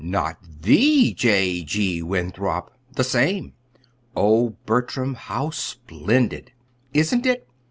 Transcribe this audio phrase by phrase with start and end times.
[0.03, 1.61] "Not the J.
[1.61, 2.01] G.
[2.01, 3.53] Winthrop?" "The same."
[4.15, 6.51] "Oh, Bertram, how splendid!"
[6.91, 7.47] "Isn't it?